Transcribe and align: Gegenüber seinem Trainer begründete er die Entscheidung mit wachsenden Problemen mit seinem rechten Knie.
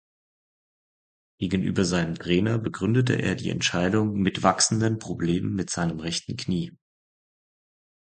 Gegenüber 1.37 1.85
seinem 1.85 2.15
Trainer 2.15 2.57
begründete 2.57 3.21
er 3.21 3.35
die 3.35 3.51
Entscheidung 3.51 4.13
mit 4.13 4.41
wachsenden 4.41 4.97
Problemen 4.97 5.53
mit 5.53 5.69
seinem 5.69 5.99
rechten 5.99 6.37
Knie. 6.37 6.75